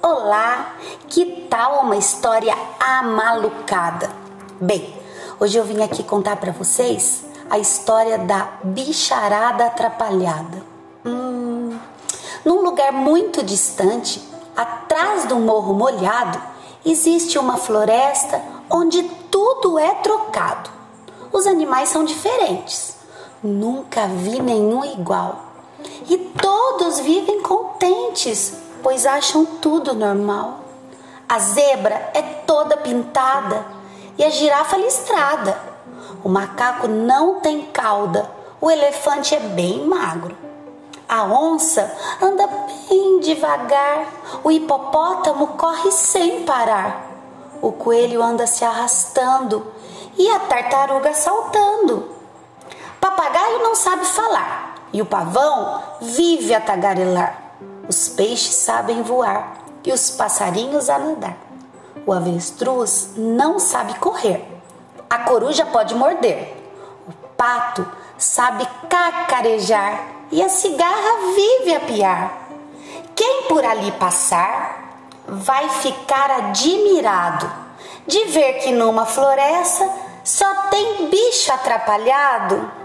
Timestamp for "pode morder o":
65.66-67.12